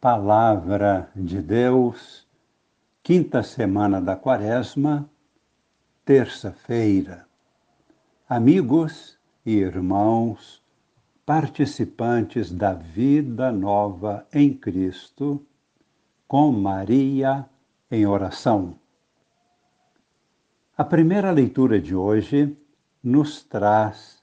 [0.00, 2.24] Palavra de Deus,
[3.02, 5.10] quinta semana da Quaresma,
[6.04, 7.26] terça-feira.
[8.28, 10.62] Amigos e irmãos,
[11.26, 15.44] participantes da vida nova em Cristo,
[16.28, 17.44] com Maria
[17.90, 18.78] em oração.
[20.76, 22.56] A primeira leitura de hoje
[23.02, 24.22] nos traz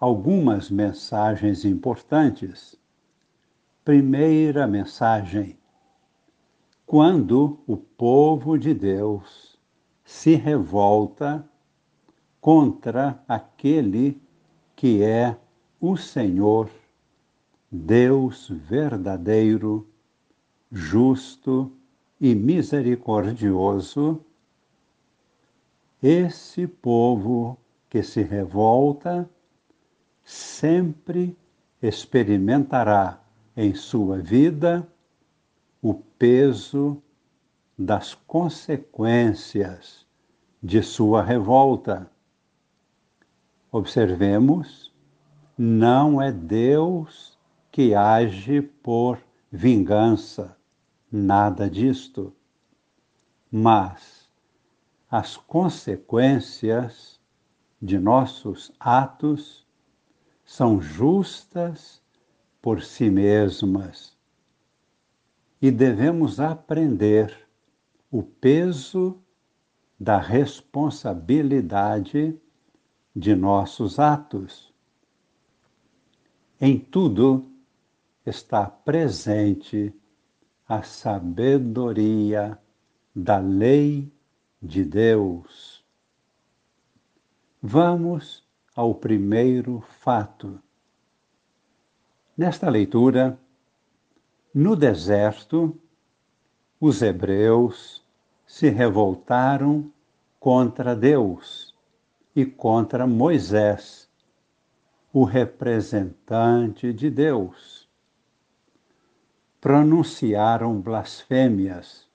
[0.00, 2.76] algumas mensagens importantes
[3.84, 5.58] primeira mensagem.
[6.86, 9.58] Quando o povo de Deus
[10.04, 11.44] se revolta
[12.40, 14.20] contra aquele
[14.76, 15.36] que é
[15.80, 16.70] o Senhor,
[17.70, 19.88] Deus verdadeiro,
[20.70, 21.72] justo
[22.20, 24.20] e misericordioso,
[26.02, 29.28] esse povo que se revolta
[30.24, 31.36] sempre
[31.80, 33.21] experimentará
[33.56, 34.86] em sua vida
[35.80, 37.02] o peso
[37.78, 40.06] das consequências
[40.62, 42.10] de sua revolta.
[43.70, 44.92] Observemos,
[45.56, 47.38] não é Deus
[47.70, 49.18] que age por
[49.50, 50.56] vingança,
[51.10, 52.32] nada disto.
[53.50, 54.30] Mas
[55.10, 57.20] as consequências
[57.80, 59.66] de nossos atos
[60.44, 62.01] são justas
[62.62, 64.16] por si mesmas.
[65.60, 67.46] E devemos aprender
[68.10, 69.20] o peso
[69.98, 72.34] da responsabilidade
[73.14, 74.72] de nossos atos.
[76.60, 77.50] Em tudo
[78.24, 79.92] está presente
[80.68, 82.58] a sabedoria
[83.14, 84.10] da lei
[84.62, 85.84] de Deus.
[87.60, 90.58] Vamos ao primeiro fato.
[92.42, 93.38] Nesta leitura,
[94.52, 95.78] no deserto,
[96.80, 98.04] os hebreus
[98.44, 99.92] se revoltaram
[100.40, 101.72] contra Deus
[102.34, 104.10] e contra Moisés,
[105.12, 107.88] o representante de Deus.
[109.60, 112.08] Pronunciaram blasfêmias,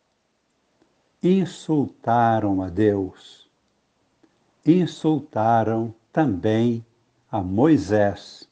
[1.24, 3.50] insultaram a Deus,
[4.66, 6.86] insultaram também
[7.32, 8.47] a Moisés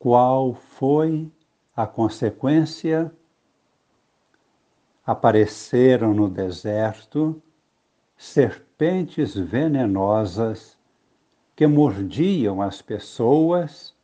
[0.00, 1.30] qual foi
[1.76, 3.14] a consequência?
[5.04, 7.40] Apareceram no deserto
[8.16, 10.78] serpentes venenosas
[11.54, 13.94] que mordiam as pessoas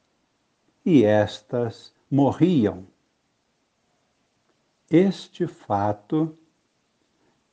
[0.85, 2.87] e estas morriam.
[4.91, 6.37] Este fato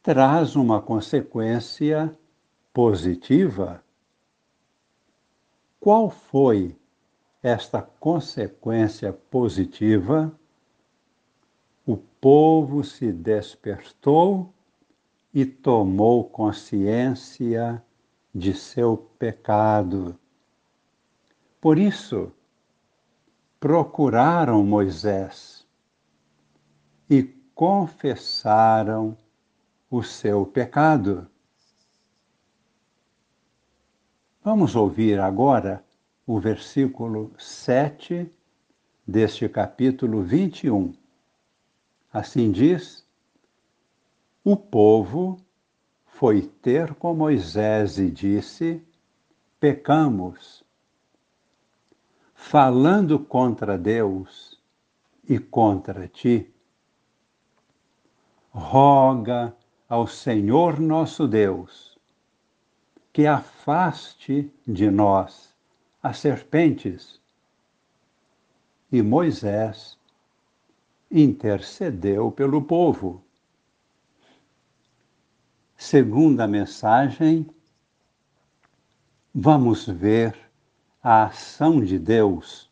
[0.02, 2.14] traz uma consequência
[2.74, 3.82] positiva.
[5.80, 6.76] Qual foi
[7.44, 10.34] esta consequência positiva,
[11.86, 14.54] o povo se despertou
[15.34, 17.84] e tomou consciência
[18.34, 20.18] de seu pecado.
[21.60, 22.32] Por isso,
[23.60, 25.68] procuraram Moisés
[27.10, 27.24] e
[27.54, 29.18] confessaram
[29.92, 31.30] o seu pecado.
[34.42, 35.84] Vamos ouvir agora
[36.26, 38.30] o versículo 7
[39.06, 40.94] deste capítulo 21.
[42.12, 43.06] Assim diz:
[44.44, 45.38] O povo
[46.06, 48.82] foi ter com Moisés e disse:
[49.60, 50.64] Pecamos,
[52.34, 54.62] falando contra Deus
[55.28, 56.50] e contra ti.
[58.52, 59.54] Roga
[59.90, 61.94] ao Senhor nosso Deus
[63.12, 65.53] que afaste de nós
[66.04, 67.22] as serpentes.
[68.92, 69.98] E Moisés
[71.10, 73.24] intercedeu pelo povo.
[75.78, 77.50] Segunda mensagem,
[79.34, 80.38] vamos ver
[81.02, 82.70] a ação de Deus.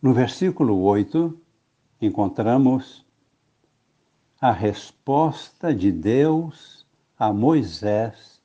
[0.00, 1.38] No versículo 8,
[2.00, 3.06] encontramos
[4.40, 6.84] a resposta de Deus
[7.16, 8.42] a Moisés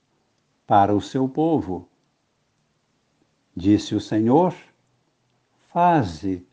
[0.68, 1.90] para o seu povo.
[3.60, 4.54] Disse o Senhor:
[5.74, 6.46] Faze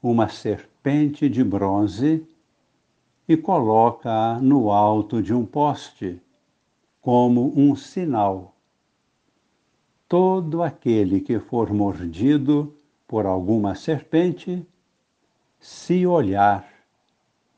[0.00, 2.24] uma serpente de bronze
[3.26, 6.22] e coloca-a no alto de um poste,
[7.00, 8.54] como um sinal.
[10.08, 12.72] Todo aquele que for mordido
[13.08, 14.64] por alguma serpente,
[15.58, 16.64] se olhar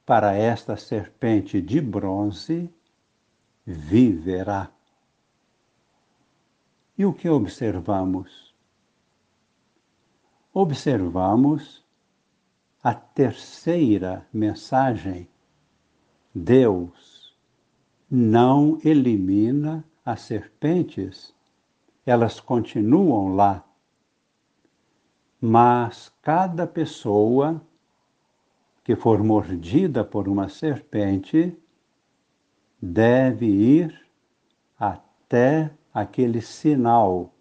[0.06, 2.70] para esta serpente de bronze,
[3.66, 4.70] viverá.
[6.96, 8.53] E o que observamos?
[10.54, 11.84] Observamos
[12.80, 15.28] a terceira mensagem,
[16.32, 17.36] Deus
[18.08, 21.34] não elimina as serpentes,
[22.06, 23.64] elas continuam lá.
[25.40, 27.60] Mas cada pessoa
[28.84, 31.56] que for mordida por uma serpente
[32.80, 34.06] deve ir
[34.78, 37.34] até aquele sinal,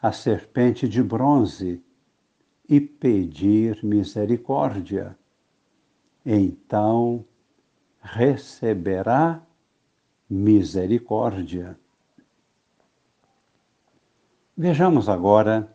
[0.00, 1.82] a serpente de bronze,
[2.68, 5.16] e pedir misericórdia.
[6.24, 7.24] Então
[8.00, 9.42] receberá
[10.28, 11.78] misericórdia.
[14.56, 15.74] Vejamos agora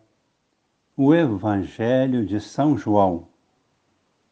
[0.96, 3.28] o Evangelho de São João,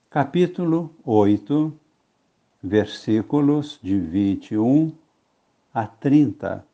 [0.09, 1.74] capítulo 8,
[2.63, 4.92] versículos de 21
[5.74, 6.65] a 30.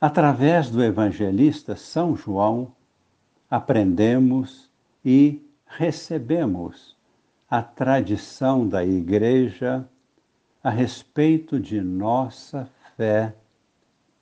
[0.00, 2.72] Através do evangelista São João,
[3.50, 4.70] aprendemos
[5.04, 6.96] e recebemos
[7.50, 9.88] a tradição da Igreja
[10.62, 13.34] a respeito de nossa fé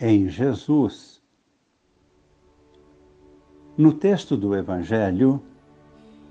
[0.01, 1.21] em Jesus.
[3.77, 5.43] No texto do Evangelho,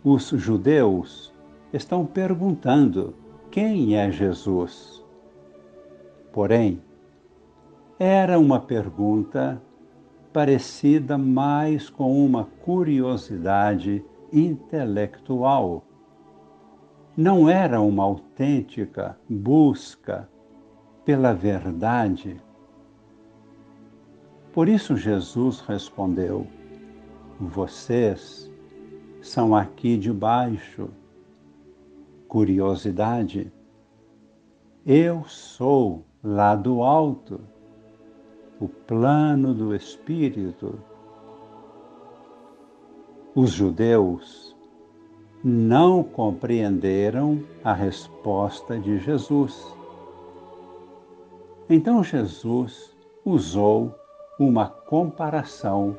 [0.03, 1.31] os judeus
[1.71, 3.13] estão perguntando
[3.51, 5.03] quem é Jesus.
[6.31, 6.81] Porém,
[7.99, 9.61] era uma pergunta
[10.33, 15.83] parecida mais com uma curiosidade intelectual.
[17.15, 20.29] Não era uma autêntica busca
[21.03, 22.39] pela verdade.
[24.53, 26.45] Por isso Jesus respondeu:
[27.39, 28.51] Vocês
[29.21, 30.89] são aqui de baixo.
[32.27, 33.51] Curiosidade.
[34.85, 37.39] Eu sou lá do alto
[38.59, 40.79] o plano do Espírito.
[43.35, 44.55] Os judeus
[45.43, 49.75] não compreenderam a resposta de Jesus.
[51.69, 53.93] Então Jesus usou
[54.39, 55.97] uma comparação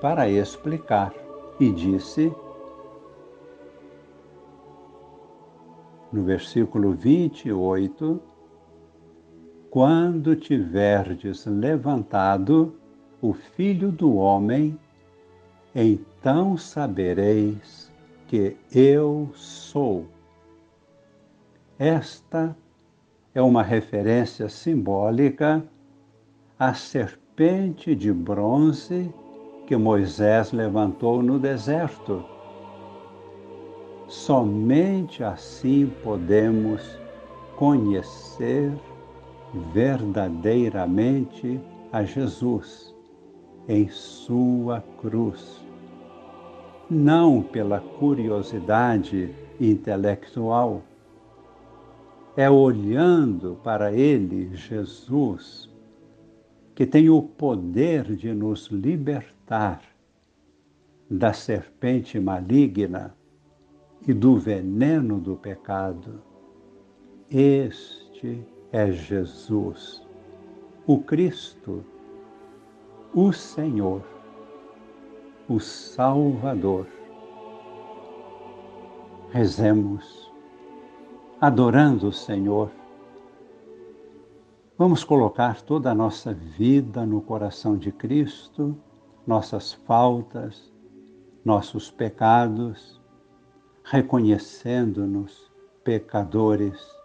[0.00, 1.12] para explicar
[1.60, 2.32] e disse,
[6.12, 8.20] no versículo 28,
[9.70, 12.74] quando tiverdes levantado
[13.22, 14.76] o Filho do Homem,
[15.72, 17.92] então sabereis
[18.26, 20.06] que eu sou.
[21.78, 22.56] Esta
[23.32, 25.64] é uma referência simbólica
[26.58, 29.14] à serpente de bronze
[29.68, 32.24] que Moisés levantou no deserto.
[34.08, 36.98] Somente assim podemos
[37.54, 38.72] conhecer
[39.72, 41.60] verdadeiramente
[41.92, 42.94] a Jesus
[43.68, 45.64] em sua cruz.
[46.88, 50.82] Não pela curiosidade intelectual,
[52.36, 55.68] é olhando para Ele, Jesus,
[56.74, 59.82] que tem o poder de nos libertar
[61.08, 63.14] da serpente maligna
[64.06, 66.22] e do veneno do pecado.
[67.30, 70.06] Este é Jesus,
[70.86, 71.84] o Cristo,
[73.12, 74.02] o Senhor,
[75.48, 76.86] o Salvador.
[79.30, 80.32] Rezemos,
[81.40, 82.70] adorando o Senhor.
[84.78, 88.76] Vamos colocar toda a nossa vida no coração de Cristo,
[89.26, 90.72] nossas faltas,
[91.44, 93.00] nossos pecados,
[93.84, 95.50] reconhecendo-nos
[95.82, 96.99] pecadores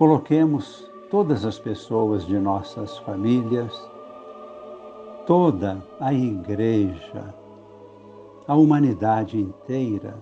[0.00, 3.86] Coloquemos todas as pessoas de nossas famílias,
[5.26, 7.34] toda a Igreja,
[8.48, 10.16] a humanidade inteira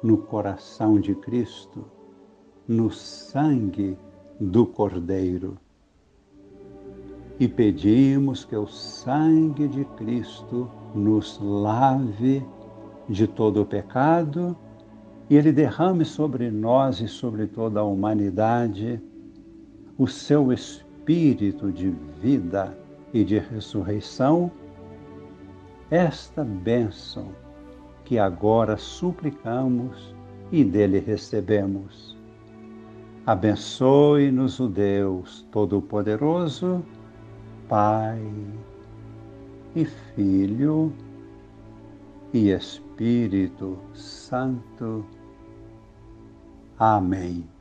[0.00, 1.84] no coração de Cristo,
[2.68, 3.98] no sangue
[4.38, 5.58] do Cordeiro.
[7.40, 12.46] E pedimos que o sangue de Cristo nos lave
[13.08, 14.56] de todo o pecado
[15.32, 19.00] e Ele derrame sobre nós e sobre toda a humanidade
[19.96, 21.88] o seu espírito de
[22.20, 22.76] vida
[23.14, 24.52] e de ressurreição,
[25.90, 27.28] esta bênção
[28.04, 30.14] que agora suplicamos
[30.50, 32.14] e dele recebemos.
[33.24, 36.84] Abençoe-nos o Deus Todo-Poderoso,
[37.70, 38.20] Pai
[39.74, 40.92] e Filho
[42.34, 45.21] e Espírito Santo.
[46.82, 47.51] Amém.